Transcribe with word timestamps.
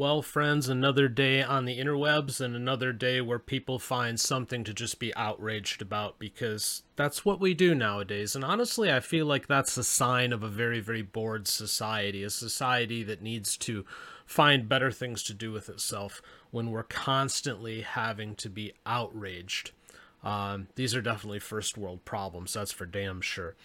Well, 0.00 0.22
friends, 0.22 0.70
another 0.70 1.08
day 1.08 1.42
on 1.42 1.66
the 1.66 1.78
interwebs 1.78 2.40
and 2.40 2.56
another 2.56 2.90
day 2.90 3.20
where 3.20 3.38
people 3.38 3.78
find 3.78 4.18
something 4.18 4.64
to 4.64 4.72
just 4.72 4.98
be 4.98 5.14
outraged 5.14 5.82
about 5.82 6.18
because 6.18 6.84
that's 6.96 7.26
what 7.26 7.38
we 7.38 7.52
do 7.52 7.74
nowadays. 7.74 8.34
And 8.34 8.42
honestly, 8.42 8.90
I 8.90 9.00
feel 9.00 9.26
like 9.26 9.46
that's 9.46 9.76
a 9.76 9.84
sign 9.84 10.32
of 10.32 10.42
a 10.42 10.48
very, 10.48 10.80
very 10.80 11.02
bored 11.02 11.46
society, 11.46 12.22
a 12.22 12.30
society 12.30 13.02
that 13.02 13.20
needs 13.20 13.58
to 13.58 13.84
find 14.24 14.70
better 14.70 14.90
things 14.90 15.22
to 15.24 15.34
do 15.34 15.52
with 15.52 15.68
itself 15.68 16.22
when 16.50 16.70
we're 16.70 16.82
constantly 16.82 17.82
having 17.82 18.34
to 18.36 18.48
be 18.48 18.72
outraged. 18.86 19.72
Um, 20.22 20.68
these 20.74 20.94
are 20.94 21.00
definitely 21.00 21.38
first 21.38 21.78
world 21.78 22.04
problems, 22.04 22.52
that's 22.52 22.72
for 22.72 22.84
damn 22.84 23.20
sure. 23.20 23.56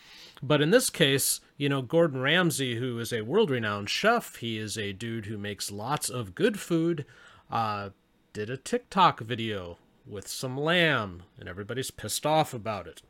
But 0.41 0.61
in 0.61 0.71
this 0.71 0.89
case, 0.89 1.41
you 1.57 1.67
know, 1.67 1.81
Gordon 1.81 2.21
Ramsay, 2.21 2.75
who 2.75 2.97
is 2.99 3.11
a 3.11 3.21
world 3.23 3.49
renowned 3.49 3.89
chef, 3.89 4.37
he 4.37 4.57
is 4.57 4.77
a 4.77 4.93
dude 4.93 5.25
who 5.25 5.37
makes 5.37 5.71
lots 5.71 6.09
of 6.09 6.35
good 6.35 6.59
food, 6.59 7.05
uh, 7.51 7.89
did 8.31 8.49
a 8.49 8.57
TikTok 8.57 9.19
video 9.19 9.77
with 10.07 10.27
some 10.27 10.57
lamb, 10.57 11.23
and 11.39 11.49
everybody's 11.49 11.91
pissed 11.91 12.25
off 12.25 12.53
about 12.53 12.87
it. 12.87 13.01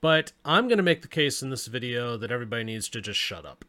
But 0.00 0.32
I'm 0.44 0.68
going 0.68 0.76
to 0.76 0.82
make 0.82 1.02
the 1.02 1.08
case 1.08 1.42
in 1.42 1.50
this 1.50 1.66
video 1.66 2.16
that 2.18 2.30
everybody 2.30 2.64
needs 2.64 2.88
to 2.90 3.00
just 3.00 3.18
shut 3.18 3.46
up. 3.46 3.64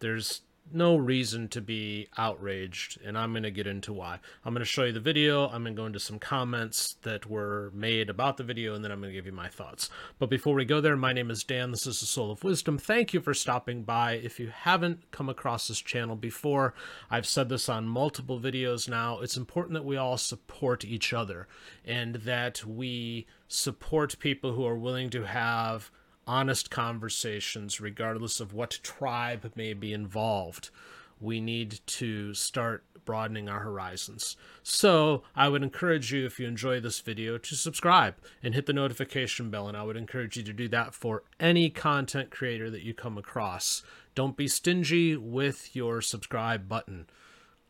There's 0.00 0.42
no 0.70 0.96
reason 0.96 1.48
to 1.48 1.60
be 1.60 2.08
outraged, 2.16 2.98
and 3.04 3.16
I'm 3.18 3.32
going 3.32 3.42
to 3.42 3.50
get 3.50 3.66
into 3.66 3.92
why. 3.92 4.18
I'm 4.44 4.54
going 4.54 4.64
to 4.64 4.64
show 4.64 4.84
you 4.84 4.92
the 4.92 5.00
video, 5.00 5.46
I'm 5.46 5.62
going 5.62 5.74
to 5.74 5.80
go 5.80 5.86
into 5.86 6.00
some 6.00 6.18
comments 6.18 6.96
that 7.02 7.26
were 7.26 7.70
made 7.74 8.08
about 8.08 8.36
the 8.36 8.44
video, 8.44 8.74
and 8.74 8.84
then 8.84 8.90
I'm 8.90 9.00
going 9.00 9.12
to 9.12 9.16
give 9.16 9.26
you 9.26 9.32
my 9.32 9.48
thoughts. 9.48 9.90
But 10.18 10.30
before 10.30 10.54
we 10.54 10.64
go 10.64 10.80
there, 10.80 10.96
my 10.96 11.12
name 11.12 11.30
is 11.30 11.44
Dan, 11.44 11.70
this 11.70 11.86
is 11.86 12.00
The 12.00 12.06
Soul 12.06 12.30
of 12.30 12.44
Wisdom. 12.44 12.78
Thank 12.78 13.12
you 13.12 13.20
for 13.20 13.34
stopping 13.34 13.82
by. 13.82 14.12
If 14.12 14.40
you 14.40 14.48
haven't 14.48 15.10
come 15.10 15.28
across 15.28 15.68
this 15.68 15.80
channel 15.80 16.16
before, 16.16 16.74
I've 17.10 17.26
said 17.26 17.48
this 17.48 17.68
on 17.68 17.86
multiple 17.86 18.40
videos 18.40 18.88
now, 18.88 19.20
it's 19.20 19.36
important 19.36 19.74
that 19.74 19.84
we 19.84 19.96
all 19.96 20.16
support 20.16 20.84
each 20.84 21.12
other, 21.12 21.48
and 21.84 22.16
that 22.16 22.64
we 22.64 23.26
support 23.48 24.18
people 24.18 24.54
who 24.54 24.66
are 24.66 24.78
willing 24.78 25.10
to 25.10 25.24
have 25.24 25.90
honest 26.26 26.70
conversations, 26.70 27.80
regardless 27.80 28.40
of 28.40 28.52
what 28.52 28.80
tribe 28.82 29.52
may 29.54 29.74
be 29.74 29.92
involved. 29.92 30.70
We 31.20 31.40
need 31.40 31.80
to 31.86 32.34
start 32.34 32.84
broadening 33.04 33.48
our 33.48 33.60
horizons. 33.60 34.36
So 34.62 35.22
I 35.34 35.48
would 35.48 35.62
encourage 35.62 36.12
you, 36.12 36.24
if 36.24 36.38
you 36.38 36.46
enjoy 36.46 36.80
this 36.80 37.00
video, 37.00 37.38
to 37.38 37.54
subscribe 37.54 38.14
and 38.42 38.54
hit 38.54 38.66
the 38.66 38.72
notification 38.72 39.50
bell. 39.50 39.68
And 39.68 39.76
I 39.76 39.82
would 39.82 39.96
encourage 39.96 40.36
you 40.36 40.42
to 40.44 40.52
do 40.52 40.68
that 40.68 40.94
for 40.94 41.24
any 41.40 41.70
content 41.70 42.30
creator 42.30 42.70
that 42.70 42.82
you 42.82 42.94
come 42.94 43.18
across. 43.18 43.82
Don't 44.14 44.36
be 44.36 44.48
stingy 44.48 45.16
with 45.16 45.74
your 45.74 46.00
subscribe 46.00 46.68
button. 46.68 47.06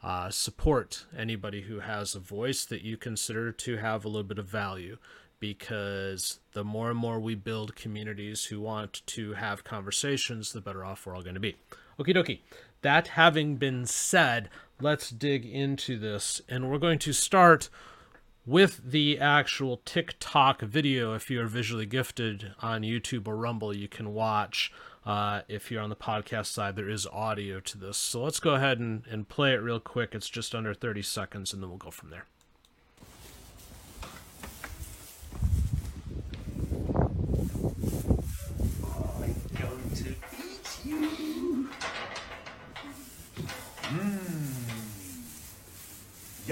Uh, 0.03 0.31
support 0.31 1.07
anybody 1.17 1.63
who 1.63 1.79
has 1.79 2.15
a 2.15 2.21
voice 2.21 2.65
that 2.65 2.83
you 2.83 2.97
consider 2.97 3.53
to 3.53 3.77
have 3.77 4.05
a 4.05 4.09
little 4.09 4.25
bit 4.25 4.39
of 4.39 4.47
value 4.47 4.99
because 5.43 6.39
the 6.53 6.63
more 6.63 6.89
and 6.89 6.97
more 6.97 7.19
we 7.19 7.35
build 7.35 7.75
communities 7.75 8.45
who 8.45 8.61
want 8.61 9.03
to 9.07 9.33
have 9.33 9.65
conversations, 9.65 10.53
the 10.53 10.61
better 10.61 10.85
off 10.85 11.05
we're 11.05 11.17
all 11.17 11.23
going 11.23 11.35
to 11.35 11.41
be. 11.41 11.57
Okie 11.99 12.15
dokie. 12.15 12.39
That 12.83 13.09
having 13.09 13.57
been 13.57 13.85
said, 13.85 14.51
let's 14.81 15.11
dig 15.11 15.45
into 15.45 15.99
this. 15.99 16.41
And 16.49 16.71
we're 16.71 16.79
going 16.79 17.01
to 17.01 17.13
start 17.13 17.71
with 18.47 18.89
the 18.89 19.19
actual 19.19 19.83
TikTok 19.85 20.63
video. 20.63 21.13
If 21.15 21.29
you're 21.29 21.49
visually 21.49 21.87
gifted 21.87 22.53
on 22.61 22.83
YouTube 22.83 23.27
or 23.27 23.35
Rumble, 23.37 23.77
you 23.77 23.89
can 23.89 24.15
watch. 24.15 24.73
Uh, 25.05 25.41
if 25.49 25.73
you're 25.73 25.83
on 25.83 25.91
the 25.91 25.97
podcast 25.97 26.47
side, 26.47 26.77
there 26.77 26.89
is 26.89 27.05
audio 27.09 27.59
to 27.59 27.79
this. 27.79 27.97
So 27.97 28.23
let's 28.23 28.39
go 28.39 28.55
ahead 28.55 28.79
and, 28.79 29.03
and 29.11 29.29
play 29.29 29.55
it 29.55 29.57
real 29.57 29.81
quick. 29.81 30.15
It's 30.15 30.29
just 30.29 30.55
under 30.55 30.73
30 30.73 31.03
seconds, 31.03 31.53
and 31.53 31.61
then 31.61 31.69
we'll 31.69 31.79
go 31.79 31.91
from 31.91 32.11
there. 32.11 32.27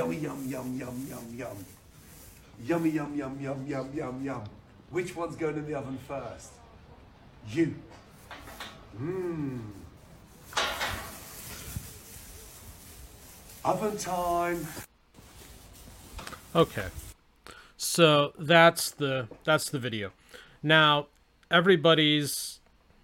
Yummy, 0.00 0.16
yum, 0.16 0.46
yum, 0.48 0.78
yum, 0.78 1.06
yum, 1.10 1.34
yum. 1.36 1.64
Yummy, 2.64 2.88
yum, 2.88 3.14
yum, 3.14 3.38
yum, 3.38 3.66
yum, 3.66 3.90
yum, 3.94 4.24
yum. 4.24 4.44
Which 4.88 5.14
one's 5.14 5.36
going 5.36 5.58
in 5.58 5.66
the 5.66 5.74
oven 5.74 5.98
first? 6.08 6.52
You. 7.50 7.74
Mmm. 8.98 9.60
Oven 13.62 13.98
time. 13.98 14.66
Okay. 16.56 16.86
So 17.76 18.32
that's 18.38 18.92
the 18.92 19.28
that's 19.44 19.68
the 19.68 19.78
video. 19.78 20.12
Now, 20.62 21.08
everybody's 21.50 22.60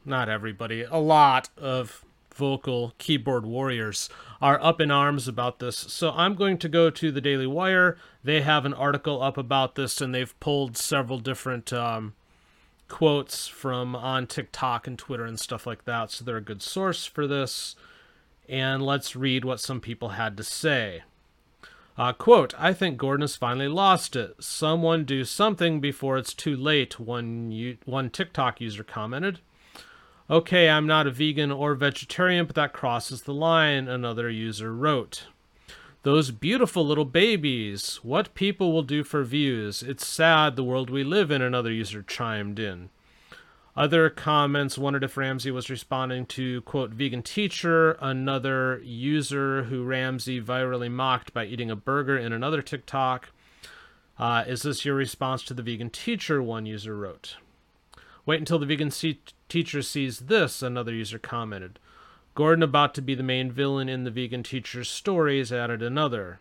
not 0.06 0.30
everybody, 0.30 0.84
a 0.84 0.96
lot 0.96 1.50
of 1.58 2.05
vocal 2.36 2.94
keyboard 2.98 3.46
warriors 3.46 4.08
are 4.40 4.62
up 4.62 4.80
in 4.80 4.90
arms 4.90 5.26
about 5.26 5.58
this. 5.58 5.76
So 5.76 6.10
I'm 6.10 6.34
going 6.34 6.58
to 6.58 6.68
go 6.68 6.90
to 6.90 7.10
the 7.10 7.20
Daily 7.20 7.46
Wire. 7.46 7.96
They 8.22 8.42
have 8.42 8.64
an 8.64 8.74
article 8.74 9.22
up 9.22 9.36
about 9.36 9.74
this, 9.74 10.00
and 10.00 10.14
they've 10.14 10.38
pulled 10.40 10.76
several 10.76 11.18
different 11.18 11.72
um, 11.72 12.14
quotes 12.88 13.48
from 13.48 13.96
on 13.96 14.26
TikTok 14.26 14.86
and 14.86 14.98
Twitter 14.98 15.24
and 15.24 15.40
stuff 15.40 15.66
like 15.66 15.84
that. 15.84 16.10
So 16.10 16.24
they're 16.24 16.36
a 16.36 16.42
good 16.42 16.62
source 16.62 17.06
for 17.06 17.26
this. 17.26 17.74
And 18.48 18.82
let's 18.84 19.16
read 19.16 19.44
what 19.44 19.60
some 19.60 19.80
people 19.80 20.10
had 20.10 20.36
to 20.36 20.44
say. 20.44 21.02
Uh, 21.98 22.12
quote, 22.12 22.54
I 22.58 22.72
think 22.74 22.98
Gordon 22.98 23.22
has 23.22 23.36
finally 23.36 23.68
lost 23.68 24.16
it. 24.16 24.36
Someone 24.38 25.04
do 25.04 25.24
something 25.24 25.80
before 25.80 26.18
it's 26.18 26.34
too 26.34 26.54
late, 26.54 27.00
one, 27.00 27.78
one 27.86 28.10
TikTok 28.10 28.60
user 28.60 28.84
commented. 28.84 29.40
Okay, 30.28 30.68
I'm 30.68 30.88
not 30.88 31.06
a 31.06 31.12
vegan 31.12 31.52
or 31.52 31.76
vegetarian, 31.76 32.46
but 32.46 32.56
that 32.56 32.72
crosses 32.72 33.22
the 33.22 33.32
line, 33.32 33.86
another 33.86 34.28
user 34.28 34.74
wrote. 34.74 35.26
Those 36.02 36.32
beautiful 36.32 36.84
little 36.84 37.04
babies. 37.04 38.00
What 38.02 38.34
people 38.34 38.72
will 38.72 38.82
do 38.82 39.04
for 39.04 39.22
views. 39.22 39.84
It's 39.84 40.04
sad 40.04 40.56
the 40.56 40.64
world 40.64 40.90
we 40.90 41.04
live 41.04 41.30
in, 41.30 41.42
another 41.42 41.70
user 41.70 42.02
chimed 42.02 42.58
in. 42.58 42.90
Other 43.76 44.10
comments 44.10 44.76
wondered 44.76 45.04
if 45.04 45.16
Ramsay 45.16 45.52
was 45.52 45.70
responding 45.70 46.26
to, 46.26 46.62
quote, 46.62 46.90
vegan 46.90 47.22
teacher, 47.22 47.92
another 48.00 48.80
user 48.82 49.64
who 49.64 49.84
Ramsay 49.84 50.42
virally 50.42 50.90
mocked 50.90 51.34
by 51.34 51.44
eating 51.44 51.70
a 51.70 51.76
burger 51.76 52.18
in 52.18 52.32
another 52.32 52.62
TikTok. 52.62 53.28
Uh, 54.18 54.42
is 54.44 54.62
this 54.62 54.84
your 54.84 54.96
response 54.96 55.44
to 55.44 55.54
the 55.54 55.62
vegan 55.62 55.90
teacher? 55.90 56.42
One 56.42 56.66
user 56.66 56.96
wrote. 56.96 57.36
Wait 58.24 58.40
until 58.40 58.58
the 58.58 58.66
vegan 58.66 58.90
teacher 59.48 59.82
sees 59.82 60.20
this, 60.20 60.62
another 60.62 60.92
user 60.92 61.18
commented. 61.18 61.78
Gordon, 62.34 62.62
about 62.62 62.94
to 62.94 63.02
be 63.02 63.14
the 63.14 63.22
main 63.22 63.50
villain 63.50 63.88
in 63.88 64.04
the 64.04 64.10
vegan 64.10 64.42
teacher's 64.42 64.88
stories, 64.88 65.52
added 65.52 65.82
another. 65.82 66.38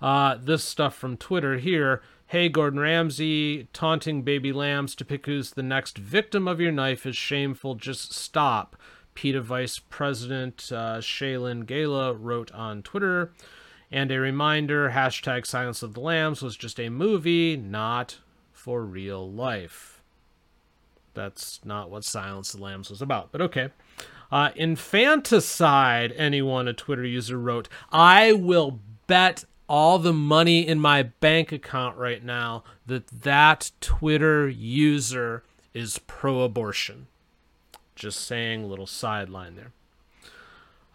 Uh, 0.00 0.36
this 0.40 0.62
stuff 0.62 0.94
from 0.94 1.16
Twitter 1.16 1.58
here. 1.58 2.02
Hey, 2.26 2.48
Gordon 2.48 2.80
Ramsay, 2.80 3.68
taunting 3.72 4.22
baby 4.22 4.52
lambs 4.52 4.94
to 4.96 5.04
pick 5.04 5.26
who's 5.26 5.52
the 5.52 5.62
next 5.62 5.96
victim 5.96 6.46
of 6.46 6.60
your 6.60 6.72
knife 6.72 7.06
is 7.06 7.16
shameful. 7.16 7.74
Just 7.76 8.12
stop. 8.12 8.76
PETA 9.14 9.40
Vice 9.40 9.78
President 9.78 10.70
uh, 10.72 10.98
Shalin 10.98 11.64
Gala 11.66 12.12
wrote 12.12 12.52
on 12.52 12.82
Twitter. 12.82 13.32
And 13.90 14.10
a 14.10 14.18
reminder 14.18 14.90
hashtag 14.90 15.46
Silence 15.46 15.82
of 15.82 15.94
the 15.94 16.00
Lambs 16.00 16.42
was 16.42 16.56
just 16.56 16.80
a 16.80 16.88
movie, 16.88 17.56
not 17.56 18.18
for 18.52 18.84
real 18.84 19.30
life. 19.30 19.95
That's 21.16 21.60
not 21.64 21.90
what 21.90 22.04
Silence 22.04 22.54
of 22.54 22.60
the 22.60 22.64
Lambs 22.64 22.90
was 22.90 23.02
about, 23.02 23.32
but 23.32 23.40
okay. 23.40 23.70
Uh, 24.30 24.50
infanticide, 24.54 26.12
anyone, 26.12 26.68
a 26.68 26.72
Twitter 26.72 27.04
user 27.04 27.38
wrote, 27.38 27.68
I 27.90 28.32
will 28.32 28.80
bet 29.06 29.44
all 29.68 29.98
the 29.98 30.12
money 30.12 30.66
in 30.66 30.78
my 30.78 31.02
bank 31.02 31.52
account 31.52 31.96
right 31.96 32.22
now 32.22 32.62
that 32.86 33.06
that 33.08 33.72
Twitter 33.80 34.46
user 34.48 35.42
is 35.74 35.98
pro 36.06 36.42
abortion. 36.42 37.06
Just 37.94 38.20
saying, 38.20 38.68
little 38.68 38.86
sideline 38.86 39.56
there. 39.56 39.72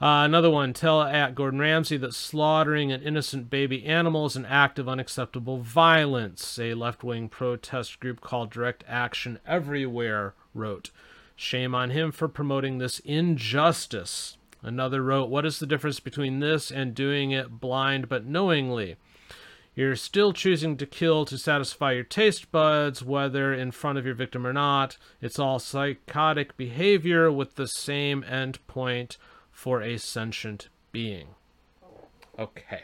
Uh, 0.02 0.26
another 0.26 0.50
one, 0.50 0.74
tell 0.74 1.04
at 1.04 1.36
Gordon 1.36 1.60
Ramsay 1.60 1.96
that 1.98 2.16
slaughtering 2.16 2.92
an 2.92 3.04
innocent 3.04 3.52
baby 3.52 3.86
animal 3.86 4.26
is 4.26 4.36
an 4.36 4.48
act 4.48 4.80
of 4.80 4.90
unacceptable 4.90 5.60
violence. 5.60 6.58
A 6.58 6.74
left 6.74 7.04
wing 7.04 7.30
protest 7.30 8.00
group 8.00 8.20
called 8.20 8.50
Direct 8.50 8.84
Action 8.88 9.38
Everywhere 9.46 10.34
wrote, 10.56 10.90
Shame 11.36 11.76
on 11.76 11.92
him 11.92 12.12
for 12.12 12.28
promoting 12.28 12.80
this 12.80 12.98
injustice. 13.02 14.38
Another 14.64 15.04
wrote, 15.04 15.30
What 15.30 15.46
is 15.46 15.60
the 15.60 15.68
difference 15.68 16.00
between 16.00 16.40
this 16.40 16.72
and 16.72 16.96
doing 16.96 17.30
it 17.30 17.60
blind 17.60 18.10
but 18.10 18.26
knowingly? 18.26 18.96
You're 19.76 19.96
still 19.96 20.34
choosing 20.34 20.78
to 20.78 20.88
kill 20.88 21.26
to 21.26 21.38
satisfy 21.38 21.92
your 21.92 22.04
taste 22.04 22.52
buds, 22.52 23.04
whether 23.04 23.54
in 23.54 23.70
front 23.70 24.00
of 24.00 24.06
your 24.08 24.16
victim 24.16 24.48
or 24.48 24.54
not. 24.54 24.98
It's 25.22 25.38
all 25.38 25.60
psychotic 25.60 26.58
behavior 26.58 27.32
with 27.32 27.54
the 27.54 27.68
same 27.68 28.24
end 28.24 28.66
point 28.66 29.18
for 29.52 29.82
a 29.82 29.98
sentient 29.98 30.70
being. 30.92 31.28
Okay. 32.38 32.84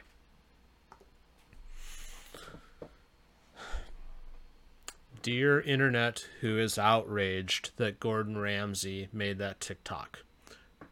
Dear 5.22 5.60
internet 5.60 6.28
who 6.42 6.58
is 6.58 6.78
outraged 6.78 7.72
that 7.78 8.00
Gordon 8.00 8.38
Ramsay 8.38 9.10
made 9.12 9.40
that 9.40 9.60
TikTok, 9.60 10.20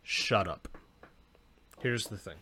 shut 0.04 0.48
up. 0.48 0.68
Here's 1.80 2.08
the 2.08 2.18
thing 2.18 2.38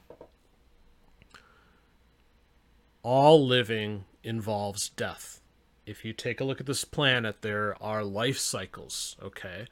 all 3.04 3.46
living 3.46 4.06
involves 4.24 4.90
death. 4.90 5.42
If 5.86 6.06
you 6.06 6.14
take 6.14 6.40
a 6.40 6.46
look 6.46 6.62
at 6.62 6.66
this 6.66 6.86
planet, 6.86 7.42
there 7.42 7.76
are 7.84 8.04
life 8.04 8.40
cycles, 8.40 9.18
okay? 9.22 9.68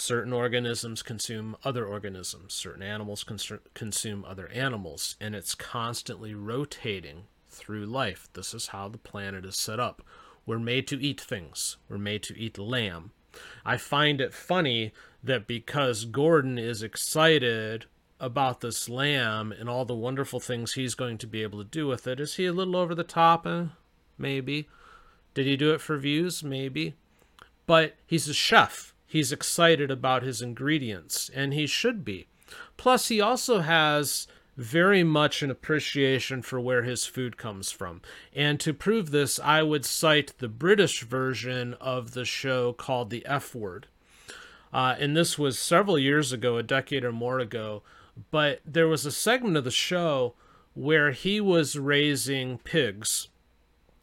Certain 0.00 0.32
organisms 0.32 1.02
consume 1.02 1.56
other 1.64 1.84
organisms, 1.84 2.54
certain 2.54 2.84
animals 2.84 3.24
cons- 3.24 3.50
consume 3.74 4.24
other 4.24 4.46
animals, 4.50 5.16
and 5.20 5.34
it's 5.34 5.56
constantly 5.56 6.34
rotating 6.34 7.24
through 7.48 7.84
life. 7.84 8.28
This 8.32 8.54
is 8.54 8.68
how 8.68 8.88
the 8.88 8.96
planet 8.96 9.44
is 9.44 9.56
set 9.56 9.80
up. 9.80 10.00
We're 10.46 10.60
made 10.60 10.86
to 10.86 11.02
eat 11.02 11.20
things, 11.20 11.78
we're 11.88 11.98
made 11.98 12.22
to 12.22 12.38
eat 12.38 12.58
lamb. 12.58 13.10
I 13.64 13.76
find 13.76 14.20
it 14.20 14.32
funny 14.32 14.92
that 15.24 15.48
because 15.48 16.04
Gordon 16.04 16.58
is 16.58 16.80
excited 16.80 17.86
about 18.20 18.60
this 18.60 18.88
lamb 18.88 19.50
and 19.50 19.68
all 19.68 19.84
the 19.84 19.96
wonderful 19.96 20.38
things 20.38 20.74
he's 20.74 20.94
going 20.94 21.18
to 21.18 21.26
be 21.26 21.42
able 21.42 21.58
to 21.58 21.68
do 21.68 21.88
with 21.88 22.06
it. 22.06 22.20
Is 22.20 22.36
he 22.36 22.46
a 22.46 22.52
little 22.52 22.76
over 22.76 22.94
the 22.94 23.02
top? 23.02 23.48
Eh, 23.48 23.64
maybe. 24.16 24.68
Did 25.34 25.46
he 25.46 25.56
do 25.56 25.72
it 25.72 25.80
for 25.80 25.98
views? 25.98 26.44
Maybe. 26.44 26.94
But 27.66 27.96
he's 28.06 28.28
a 28.28 28.34
chef. 28.34 28.94
He's 29.10 29.32
excited 29.32 29.90
about 29.90 30.22
his 30.22 30.42
ingredients, 30.42 31.30
and 31.34 31.54
he 31.54 31.66
should 31.66 32.04
be. 32.04 32.26
Plus, 32.76 33.08
he 33.08 33.22
also 33.22 33.60
has 33.60 34.28
very 34.54 35.02
much 35.02 35.42
an 35.42 35.50
appreciation 35.50 36.42
for 36.42 36.60
where 36.60 36.82
his 36.82 37.06
food 37.06 37.38
comes 37.38 37.70
from. 37.70 38.02
And 38.34 38.60
to 38.60 38.74
prove 38.74 39.10
this, 39.10 39.40
I 39.40 39.62
would 39.62 39.86
cite 39.86 40.34
the 40.38 40.48
British 40.48 41.04
version 41.04 41.72
of 41.80 42.12
the 42.12 42.26
show 42.26 42.74
called 42.74 43.08
The 43.08 43.24
F 43.24 43.54
Word. 43.54 43.86
Uh, 44.74 44.96
and 44.98 45.16
this 45.16 45.38
was 45.38 45.58
several 45.58 45.98
years 45.98 46.30
ago, 46.30 46.58
a 46.58 46.62
decade 46.62 47.02
or 47.02 47.12
more 47.12 47.38
ago, 47.38 47.82
but 48.30 48.60
there 48.66 48.88
was 48.88 49.06
a 49.06 49.12
segment 49.12 49.56
of 49.56 49.64
the 49.64 49.70
show 49.70 50.34
where 50.74 51.12
he 51.12 51.40
was 51.40 51.78
raising 51.78 52.58
pigs 52.58 53.28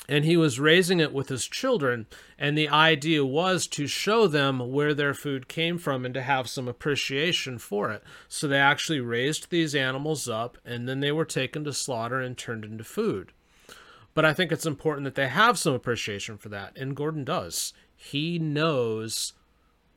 and 0.07 0.25
he 0.25 0.37
was 0.37 0.59
raising 0.59 0.99
it 0.99 1.13
with 1.13 1.29
his 1.29 1.47
children 1.47 2.05
and 2.37 2.57
the 2.57 2.69
idea 2.69 3.25
was 3.25 3.67
to 3.67 3.87
show 3.87 4.27
them 4.27 4.71
where 4.71 4.93
their 4.93 5.13
food 5.13 5.47
came 5.47 5.77
from 5.77 6.05
and 6.05 6.13
to 6.13 6.21
have 6.21 6.47
some 6.47 6.67
appreciation 6.67 7.57
for 7.57 7.91
it. 7.91 8.03
So 8.27 8.47
they 8.47 8.59
actually 8.59 8.99
raised 8.99 9.49
these 9.49 9.75
animals 9.75 10.27
up 10.29 10.57
and 10.65 10.87
then 10.87 10.99
they 10.99 11.11
were 11.11 11.25
taken 11.25 11.63
to 11.63 11.73
slaughter 11.73 12.19
and 12.19 12.37
turned 12.37 12.65
into 12.65 12.83
food. 12.83 13.31
But 14.13 14.25
i 14.25 14.33
think 14.33 14.51
it's 14.51 14.65
important 14.65 15.05
that 15.05 15.15
they 15.15 15.27
have 15.27 15.59
some 15.59 15.73
appreciation 15.73 16.37
for 16.37 16.49
that 16.49 16.77
and 16.77 16.95
gordon 16.95 17.23
does. 17.23 17.73
He 17.95 18.39
knows 18.39 19.33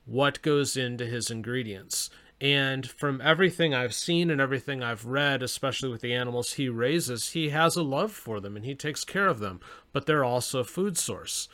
what 0.07 0.41
goes 0.43 0.77
into 0.77 1.05
his 1.05 1.31
ingredients 1.31 2.09
and 2.41 2.89
from 2.89 3.21
everything 3.21 3.75
I've 3.75 3.95
seen 3.95 4.31
and 4.31 4.41
everything 4.41 4.83
I've 4.83 5.07
read, 5.07 5.43
especially 5.43 5.89
with 5.89 6.03
the 6.03 6.15
animals 6.15 6.53
he 6.53 6.69
raises, 6.69 7.31
he 7.31 7.49
has 7.49 7.75
a 7.75 7.83
love 7.83 8.13
for 8.13 8.41
them 8.41 8.57
and 8.57 8.65
he 8.65 8.75
takes 8.75 9.05
care 9.05 9.27
of 9.27 9.41
them, 9.41 9.61
but 9.93 10.07
they're 10.07 10.25
also 10.25 10.61
a 10.61 10.65
food 10.65 10.97
source. 10.97 11.49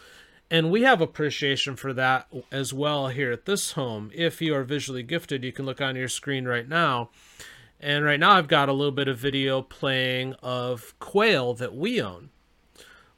And 0.50 0.70
we 0.70 0.82
have 0.82 1.00
appreciation 1.00 1.75
for 1.75 1.94
that 1.94 2.28
as 2.52 2.75
well 2.75 3.08
here 3.08 3.32
at 3.32 3.46
this 3.46 3.72
home. 3.72 4.10
If 4.14 4.42
you 4.42 4.54
are 4.54 4.62
visually 4.62 5.02
gifted, 5.02 5.42
you 5.42 5.52
can 5.52 5.64
look 5.64 5.81
on 5.81 5.96
your 5.96 6.08
screen 6.08 6.44
right 6.44 6.69
now. 6.69 7.10
And 7.81 8.04
right 8.04 8.20
now, 8.20 8.32
I've 8.32 8.48
got 8.48 8.69
a 8.69 8.72
little 8.72 8.92
bit 8.92 9.08
of 9.08 9.19
video 9.19 9.62
playing 9.62 10.34
of 10.42 10.94
quail 10.98 11.54
that 11.54 11.75
we 11.75 12.00
own 12.00 12.31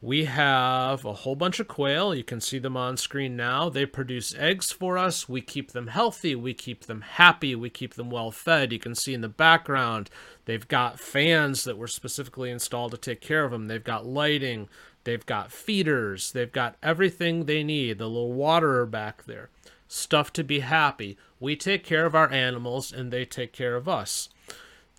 we 0.03 0.27
have 0.27 1.05
a 1.05 1.13
whole 1.13 1.35
bunch 1.35 1.59
of 1.59 1.69
quail. 1.69 2.15
You 2.15 2.23
can 2.23 2.41
see 2.41 2.59
them 2.59 2.77
on 2.77 2.99
screen 2.99 3.35
now. 3.35 3.71
They 3.71 3.87
produce 3.87 4.35
eggs 4.35 4.71
for 4.71 4.99
us. 4.99 5.29
We 5.29 5.41
keep 5.41 5.73
them 5.73 5.87
healthy. 5.87 6.35
We 6.35 6.53
keep 6.53 6.85
them 6.85 7.01
happy. 7.01 7.55
We 7.55 7.71
keep 7.71 7.95
them 7.95 8.11
well 8.11 8.31
fed. 8.31 8.73
You 8.73 8.79
can 8.79 8.95
see 8.95 9.15
in 9.15 9.23
the 9.23 9.29
background, 9.29 10.11
they've 10.45 10.69
got 10.69 11.01
fans 11.01 11.65
that 11.65 11.79
were 11.79 11.89
specifically 11.89 12.51
installed 12.51 12.91
to 12.93 12.99
take 12.99 13.23
care 13.23 13.45
of 13.45 13.53
them. 13.53 13.69
They've 13.69 13.83
got 13.83 14.07
lighting. 14.07 14.69
They've 15.05 15.25
got 15.25 15.51
feeders. 15.51 16.33
They've 16.33 16.53
got 16.53 16.77
everything 16.83 17.45
they 17.47 17.63
need. 17.63 17.99
The 17.99 18.07
little 18.07 18.35
waterer 18.35 18.85
back 18.85 19.25
there. 19.25 19.49
Stuff 19.89 20.31
to 20.35 20.45
be 20.45 20.61
happy. 20.61 21.17
We 21.41 21.57
take 21.57 21.85
care 21.85 22.05
of 22.05 22.15
our 22.15 22.31
animals 22.31 22.93
and 22.93 23.11
they 23.11 23.25
take 23.25 23.53
care 23.53 23.77
of 23.77 23.89
us. 23.89 24.29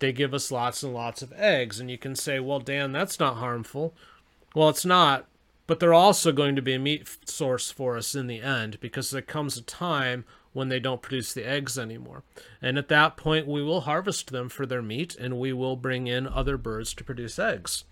They 0.00 0.12
give 0.12 0.34
us 0.34 0.50
lots 0.50 0.82
and 0.82 0.92
lots 0.92 1.22
of 1.22 1.32
eggs. 1.36 1.78
And 1.78 1.88
you 1.90 1.98
can 1.98 2.16
say, 2.16 2.40
well, 2.40 2.60
Dan, 2.60 2.90
that's 2.90 3.20
not 3.20 3.36
harmful. 3.36 3.94
Well, 4.54 4.68
it's 4.68 4.84
not, 4.84 5.26
but 5.66 5.80
they're 5.80 5.94
also 5.94 6.32
going 6.32 6.56
to 6.56 6.62
be 6.62 6.74
a 6.74 6.78
meat 6.78 7.08
source 7.26 7.70
for 7.70 7.96
us 7.96 8.14
in 8.14 8.26
the 8.26 8.40
end 8.40 8.80
because 8.80 9.10
there 9.10 9.22
comes 9.22 9.56
a 9.56 9.62
time 9.62 10.24
when 10.52 10.68
they 10.68 10.80
don't 10.80 11.02
produce 11.02 11.32
the 11.32 11.46
eggs 11.46 11.78
anymore. 11.78 12.24
And 12.60 12.78
at 12.78 12.88
that 12.88 13.16
point, 13.16 13.46
we 13.46 13.62
will 13.62 13.82
harvest 13.82 14.30
them 14.30 14.48
for 14.48 14.66
their 14.66 14.82
meat 14.82 15.14
and 15.14 15.38
we 15.38 15.52
will 15.52 15.76
bring 15.76 16.06
in 16.06 16.26
other 16.26 16.56
birds 16.56 16.94
to 16.94 17.04
produce 17.04 17.38
eggs. 17.38 17.84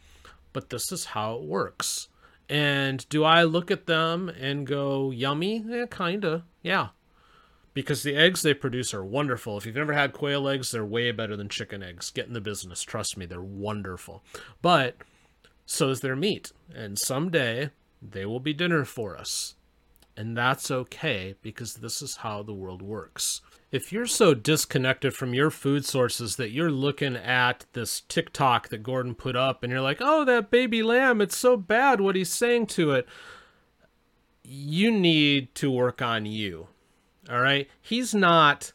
But 0.53 0.71
this 0.71 0.91
is 0.91 1.07
how 1.07 1.35
it 1.35 1.43
works. 1.43 2.09
And 2.49 3.07
do 3.09 3.25
I 3.25 3.43
look 3.43 3.71
at 3.71 3.87
them 3.87 4.29
and 4.29 4.67
go, 4.67 5.11
yummy? 5.11 5.65
Yeah, 5.67 5.87
kinda. 5.87 6.45
Yeah. 6.63 6.89
Because 7.75 8.03
the 8.03 8.17
eggs 8.17 8.41
they 8.41 8.55
produce 8.55 8.95
are 8.95 9.05
wonderful. 9.05 9.59
If 9.59 9.67
you've 9.67 9.77
never 9.77 9.93
had 9.93 10.15
quail 10.15 10.49
eggs, 10.49 10.71
they're 10.71 10.85
way 10.85 11.11
better 11.11 11.37
than 11.37 11.51
chicken 11.51 11.83
eggs. 11.83 12.11
Get 12.11 12.27
in 12.27 12.33
the 12.33 12.41
business. 12.41 12.83
Trust 12.83 13.19
me, 13.19 13.27
they're 13.27 13.43
wonderful. 13.43 14.25
But 14.63 14.97
so 15.67 15.91
is 15.91 16.01
their 16.01 16.17
meat. 16.17 16.53
And 16.75 16.99
someday 16.99 17.71
they 18.01 18.25
will 18.25 18.41
be 18.41 18.55
dinner 18.55 18.85
for 18.85 19.17
us. 19.17 19.57
And 20.17 20.35
that's 20.35 20.71
okay 20.71 21.35
because 21.43 21.75
this 21.75 22.01
is 22.01 22.17
how 22.17 22.43
the 22.43 22.55
world 22.55 22.81
works. 22.81 23.43
If 23.71 23.93
you're 23.93 24.07
so 24.07 24.33
disconnected 24.33 25.13
from 25.13 25.35
your 25.35 25.51
food 25.51 25.85
sources 25.85 26.37
that 26.37 26.53
you're 26.53 26.71
looking 26.71 27.17
at 27.17 27.67
this 27.75 28.01
TikTok 28.09 28.69
that 28.69 28.83
Gordon 28.83 29.15
put 29.15 29.37
up 29.37 29.63
and 29.63 29.71
you're 29.71 29.83
like, 29.83 29.99
oh, 30.01 30.25
that 30.25 30.51
baby 30.51 30.83
lamb, 30.83 31.21
it's 31.21 31.37
so 31.37 31.57
bad 31.59 32.01
what 32.01 32.17
he's 32.17 32.33
saying 32.33 32.69
to 32.69 32.93
it, 32.93 33.07
you 34.43 34.91
need 34.91 35.55
to 35.57 35.71
work 35.71 36.01
on 36.01 36.25
you. 36.25 36.69
All 37.29 37.41
right? 37.41 37.69
He's 37.83 38.15
not 38.15 38.73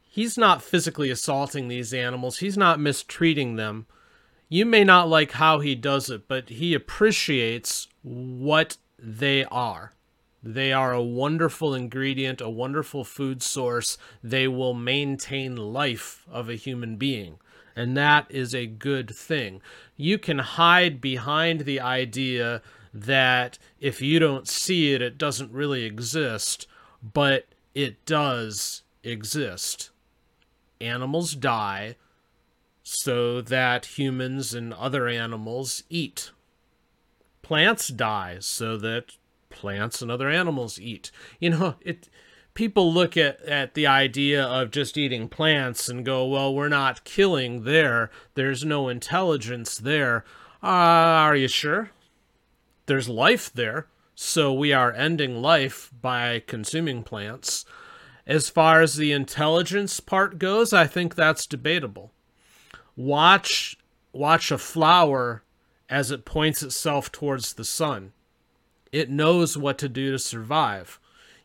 he's 0.00 0.38
not 0.38 0.62
physically 0.62 1.10
assaulting 1.10 1.68
these 1.68 1.92
animals. 1.92 2.38
He's 2.38 2.56
not 2.56 2.80
mistreating 2.80 3.56
them 3.56 3.86
you 4.48 4.64
may 4.64 4.84
not 4.84 5.08
like 5.08 5.32
how 5.32 5.60
he 5.60 5.74
does 5.74 6.10
it, 6.10 6.28
but 6.28 6.48
he 6.48 6.74
appreciates 6.74 7.88
what 8.02 8.76
they 8.98 9.44
are. 9.44 9.92
They 10.42 10.72
are 10.72 10.92
a 10.92 11.02
wonderful 11.02 11.74
ingredient, 11.74 12.40
a 12.40 12.48
wonderful 12.48 13.04
food 13.04 13.42
source. 13.42 13.98
They 14.22 14.46
will 14.46 14.74
maintain 14.74 15.56
life 15.56 16.24
of 16.30 16.48
a 16.48 16.54
human 16.54 16.96
being. 16.96 17.38
And 17.74 17.96
that 17.96 18.26
is 18.30 18.54
a 18.54 18.66
good 18.66 19.14
thing. 19.14 19.60
You 19.96 20.18
can 20.18 20.38
hide 20.38 21.00
behind 21.00 21.62
the 21.62 21.80
idea 21.80 22.62
that 22.94 23.58
if 23.80 24.00
you 24.00 24.18
don't 24.18 24.48
see 24.48 24.94
it, 24.94 25.02
it 25.02 25.18
doesn't 25.18 25.52
really 25.52 25.84
exist, 25.84 26.66
but 27.02 27.46
it 27.74 28.06
does 28.06 28.82
exist. 29.02 29.90
Animals 30.80 31.34
die 31.34 31.96
so 32.88 33.40
that 33.40 33.98
humans 33.98 34.54
and 34.54 34.72
other 34.72 35.08
animals 35.08 35.82
eat. 35.90 36.30
Plants 37.42 37.88
die 37.88 38.36
so 38.38 38.76
that 38.76 39.16
plants 39.50 40.02
and 40.02 40.08
other 40.10 40.30
animals 40.30 40.78
eat. 40.78 41.10
You 41.40 41.50
know, 41.50 41.74
it 41.80 42.08
people 42.54 42.92
look 42.92 43.16
at, 43.16 43.40
at 43.42 43.74
the 43.74 43.88
idea 43.88 44.40
of 44.40 44.70
just 44.70 44.96
eating 44.96 45.28
plants 45.28 45.88
and 45.88 46.04
go, 46.04 46.26
well, 46.26 46.54
we're 46.54 46.68
not 46.68 47.02
killing 47.02 47.64
there. 47.64 48.08
There's 48.34 48.64
no 48.64 48.88
intelligence 48.88 49.78
there. 49.78 50.24
Uh, 50.62 50.66
are 51.26 51.34
you 51.34 51.48
sure? 51.48 51.90
There's 52.86 53.08
life 53.08 53.52
there. 53.52 53.88
So 54.14 54.52
we 54.52 54.72
are 54.72 54.92
ending 54.92 55.42
life 55.42 55.90
by 56.00 56.40
consuming 56.46 57.02
plants. 57.02 57.64
As 58.28 58.48
far 58.48 58.80
as 58.80 58.94
the 58.94 59.10
intelligence 59.10 59.98
part 59.98 60.38
goes, 60.38 60.72
I 60.72 60.86
think 60.86 61.16
that's 61.16 61.48
debatable 61.48 62.12
watch 62.96 63.76
watch 64.12 64.50
a 64.50 64.58
flower 64.58 65.42
as 65.88 66.10
it 66.10 66.24
points 66.24 66.62
itself 66.62 67.12
towards 67.12 67.54
the 67.54 67.64
sun. 67.64 68.12
It 68.90 69.10
knows 69.10 69.56
what 69.56 69.78
to 69.78 69.88
do 69.88 70.12
to 70.12 70.18
survive. 70.18 70.98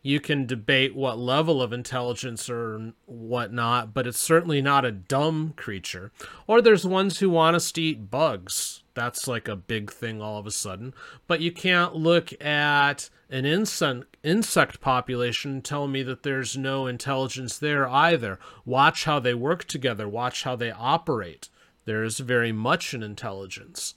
You 0.04 0.20
can 0.20 0.48
debate 0.48 0.96
what 0.96 1.20
level 1.20 1.62
of 1.62 1.72
intelligence 1.72 2.50
or 2.50 2.94
whatnot, 3.06 3.94
but 3.94 4.08
it's 4.08 4.20
certainly 4.20 4.62
not 4.62 4.84
a 4.84 4.92
dumb 4.92 5.54
creature. 5.56 6.12
Or 6.48 6.62
there's 6.62 6.86
ones 6.86 7.20
who 7.20 7.30
want 7.30 7.56
us 7.56 7.72
to 7.74 7.82
eat 7.82 8.10
bugs. 8.10 8.82
That's 8.96 9.28
like 9.28 9.48
a 9.48 9.56
big 9.56 9.92
thing 9.92 10.22
all 10.22 10.40
of 10.40 10.48
a 10.48 10.52
sudden. 10.52 10.94
But 11.28 11.42
you 11.42 11.52
can't 11.52 11.96
look 11.96 12.34
at 12.44 13.10
an 13.30 13.46
insect 13.46 14.18
insect 14.24 14.82
population 14.82 15.52
and 15.52 15.64
tell 15.64 15.88
me 15.88 16.04
that 16.04 16.24
there's 16.24 16.58
no 16.58 16.88
intelligence 16.88 17.58
there 17.58 17.88
either. 17.88 18.40
Watch 18.66 19.06
how 19.06 19.20
they 19.20 19.34
work 19.34 19.66
together. 19.66 20.08
Watch 20.08 20.44
how 20.44 20.56
they 20.56 20.72
operate. 20.72 21.50
There 21.86 22.04
is 22.04 22.20
very 22.20 22.52
much 22.52 22.94
an 22.94 23.02
intelligence. 23.04 23.96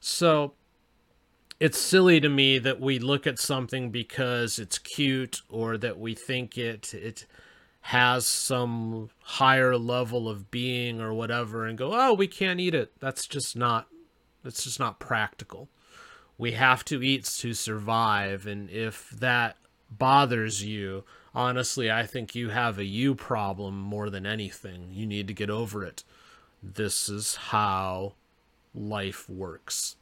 So 0.00 0.54
it's 1.60 1.80
silly 1.80 2.20
to 2.20 2.28
me 2.28 2.58
that 2.58 2.80
we 2.80 2.98
look 2.98 3.26
at 3.26 3.38
something 3.38 3.90
because 3.90 4.58
it's 4.58 4.78
cute 4.78 5.40
or 5.48 5.78
that 5.78 5.98
we 5.98 6.14
think 6.14 6.58
it 6.58 6.92
it 6.94 7.26
has 7.82 8.26
some 8.26 9.10
higher 9.20 9.76
level 9.76 10.28
of 10.28 10.50
being 10.50 11.00
or 11.00 11.12
whatever 11.12 11.66
and 11.66 11.76
go, 11.76 11.92
"Oh, 11.92 12.14
we 12.14 12.26
can't 12.26 12.60
eat 12.60 12.74
it." 12.74 12.92
That's 12.98 13.26
just 13.26 13.56
not 13.56 13.88
that's 14.42 14.64
just 14.64 14.80
not 14.80 14.98
practical. 14.98 15.68
We 16.36 16.52
have 16.52 16.84
to 16.86 17.02
eat 17.02 17.24
to 17.24 17.54
survive 17.54 18.46
and 18.46 18.68
if 18.70 19.10
that 19.10 19.56
bothers 19.90 20.64
you, 20.64 21.04
honestly, 21.34 21.90
I 21.90 22.04
think 22.06 22.34
you 22.34 22.48
have 22.50 22.78
a 22.78 22.84
you 22.84 23.14
problem 23.14 23.78
more 23.78 24.10
than 24.10 24.26
anything. 24.26 24.88
You 24.90 25.06
need 25.06 25.28
to 25.28 25.34
get 25.34 25.50
over 25.50 25.84
it. 25.84 26.02
This 26.62 27.08
is 27.08 27.36
how 27.36 28.14
life 28.74 29.28
works 29.28 29.96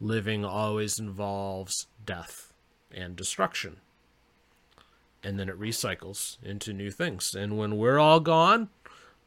living 0.00 0.44
always 0.44 0.98
involves 0.98 1.86
death 2.04 2.52
and 2.92 3.16
destruction. 3.16 3.78
And 5.22 5.38
then 5.38 5.48
it 5.48 5.58
recycles 5.58 6.42
into 6.42 6.72
new 6.72 6.90
things. 6.90 7.34
And 7.34 7.58
when 7.58 7.76
we're 7.76 7.98
all 7.98 8.20
gone, 8.20 8.68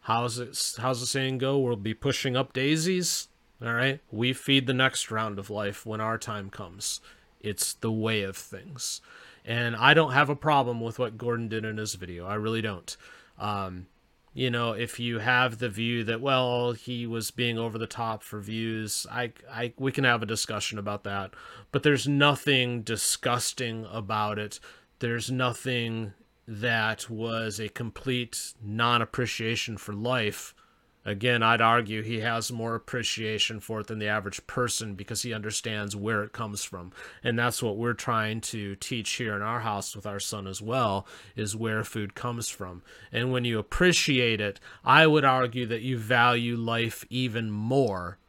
how's 0.02 0.40
it 0.40 0.76
how's 0.80 1.02
the 1.02 1.06
saying 1.06 1.40
go? 1.40 1.60
We'll 1.60 1.76
be 1.76 1.94
pushing 1.94 2.36
up 2.36 2.54
daisies. 2.54 3.28
All 3.62 3.74
right? 3.74 4.00
We 4.12 4.34
feed 4.34 4.66
the 4.66 4.74
next 4.74 5.12
round 5.12 5.38
of 5.38 5.50
life 5.50 5.86
when 5.86 6.02
our 6.02 6.18
time 6.18 6.50
comes. 6.50 7.02
It's 7.40 7.74
the 7.74 7.92
way 7.92 8.24
of 8.24 8.38
things. 8.38 9.02
And 9.44 9.76
I 9.76 9.94
don't 9.94 10.14
have 10.14 10.30
a 10.30 10.36
problem 10.36 10.82
with 10.82 11.00
what 11.00 11.18
Gordon 11.18 11.48
did 11.48 11.66
in 11.66 11.78
his 11.78 11.96
video. 11.96 12.26
I 12.26 12.36
really 12.36 12.62
don't. 12.62 12.96
Um, 13.40 13.88
you 14.34 14.50
know, 14.50 14.72
if 14.72 15.00
you 15.00 15.20
have 15.20 15.58
the 15.58 15.70
view 15.70 16.04
that 16.06 16.22
well, 16.22 16.72
he 16.72 17.06
was 17.06 17.32
being 17.32 17.58
over 17.58 17.78
the 17.78 17.88
top 17.88 18.24
for 18.24 18.40
views, 18.40 19.06
I 19.12 19.34
I 19.52 19.74
we 19.78 19.92
can 19.92 20.06
have 20.06 20.24
a 20.24 20.28
discussion 20.28 20.80
about 20.80 21.04
that. 21.04 21.34
But 21.72 21.84
there's 21.84 22.08
nothing 22.08 22.82
disgusting 22.82 23.86
about 23.92 24.40
it. 24.40 24.60
There's 25.00 25.30
nothing 25.30 26.14
that 26.48 27.10
was 27.10 27.60
a 27.60 27.70
complete 27.70 28.54
non-appreciation 28.62 29.78
for 29.78 29.94
life 29.94 30.54
Again, 31.04 31.42
I'd 31.42 31.62
argue 31.62 32.04
he 32.04 32.20
has 32.20 32.52
more 32.52 32.76
appreciation 32.76 33.60
for 33.60 33.80
it 33.80 33.88
than 33.88 33.98
the 33.98 34.08
average 34.08 34.46
person 34.46 34.94
because 34.94 35.24
he 35.24 35.34
understands 35.34 35.96
where 35.96 36.24
it 36.24 36.32
comes 36.32 36.64
from. 36.64 36.92
And 37.24 37.40
that's 37.40 37.64
what 37.64 37.78
we're 37.78 37.94
trying 37.94 38.42
to 38.42 38.76
teach 38.76 39.10
here 39.14 39.36
in 39.36 39.42
our 39.42 39.62
house 39.62 39.96
with 39.96 40.06
our 40.06 40.20
son 40.20 40.46
as 40.46 40.62
well, 40.62 41.08
is 41.36 41.56
where 41.56 41.84
food 41.84 42.14
comes 42.14 42.50
from. 42.50 42.84
And 43.12 43.32
when 43.32 43.46
you 43.46 43.58
appreciate 43.58 44.40
it, 44.40 44.60
I 44.86 45.08
would 45.08 45.26
argue 45.26 45.66
that 45.66 45.82
you 45.82 45.98
value 45.98 46.56
life 46.56 47.04
even 47.10 47.50
more 47.50 48.20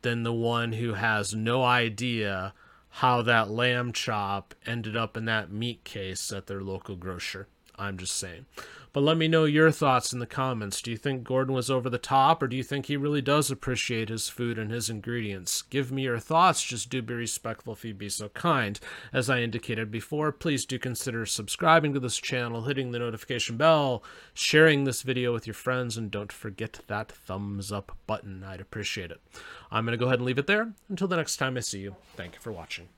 than 0.00 0.22
the 0.22 0.32
one 0.32 0.72
who 0.72 0.94
has 0.94 1.34
no 1.34 1.62
idea 1.62 2.54
how 2.96 3.22
that 3.22 3.50
lamb 3.50 3.92
chop 3.92 4.54
ended 4.66 4.96
up 4.96 5.16
in 5.16 5.26
that 5.26 5.50
meat 5.50 5.84
case 5.84 6.32
at 6.32 6.46
their 6.46 6.62
local 6.62 6.96
grocer. 6.96 7.46
I'm 7.78 7.98
just 7.98 8.16
saying. 8.16 8.46
But 8.92 9.04
let 9.04 9.16
me 9.16 9.26
know 9.26 9.44
your 9.44 9.70
thoughts 9.70 10.12
in 10.12 10.18
the 10.18 10.26
comments. 10.26 10.82
Do 10.82 10.90
you 10.90 10.98
think 10.98 11.24
Gordon 11.24 11.54
was 11.54 11.70
over 11.70 11.88
the 11.88 11.96
top, 11.96 12.42
or 12.42 12.46
do 12.46 12.56
you 12.56 12.62
think 12.62 12.86
he 12.86 12.96
really 12.96 13.22
does 13.22 13.50
appreciate 13.50 14.10
his 14.10 14.28
food 14.28 14.58
and 14.58 14.70
his 14.70 14.90
ingredients? 14.90 15.62
Give 15.62 15.90
me 15.90 16.02
your 16.02 16.18
thoughts. 16.18 16.62
Just 16.62 16.90
do 16.90 17.00
be 17.00 17.14
respectful 17.14 17.72
if 17.72 17.86
you'd 17.86 17.96
be 17.96 18.10
so 18.10 18.28
kind. 18.30 18.78
As 19.10 19.30
I 19.30 19.40
indicated 19.40 19.90
before, 19.90 20.30
please 20.30 20.66
do 20.66 20.78
consider 20.78 21.24
subscribing 21.24 21.94
to 21.94 22.00
this 22.00 22.18
channel, 22.18 22.64
hitting 22.64 22.92
the 22.92 22.98
notification 22.98 23.56
bell, 23.56 24.02
sharing 24.34 24.84
this 24.84 25.00
video 25.00 25.32
with 25.32 25.46
your 25.46 25.54
friends, 25.54 25.96
and 25.96 26.10
don't 26.10 26.32
forget 26.32 26.80
that 26.88 27.10
thumbs 27.10 27.72
up 27.72 27.96
button. 28.06 28.44
I'd 28.44 28.60
appreciate 28.60 29.10
it. 29.10 29.22
I'm 29.70 29.86
going 29.86 29.96
to 29.96 30.02
go 30.02 30.06
ahead 30.06 30.18
and 30.18 30.26
leave 30.26 30.38
it 30.38 30.46
there. 30.46 30.72
Until 30.90 31.08
the 31.08 31.16
next 31.16 31.38
time 31.38 31.56
I 31.56 31.60
see 31.60 31.80
you, 31.80 31.96
thank 32.14 32.34
you 32.34 32.40
for 32.40 32.52
watching. 32.52 32.88